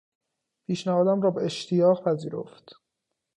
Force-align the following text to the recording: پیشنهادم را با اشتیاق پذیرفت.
پیشنهادم 0.67 1.21
را 1.21 1.31
با 1.31 1.41
اشتیاق 1.41 2.03
پذیرفت. 2.03 2.75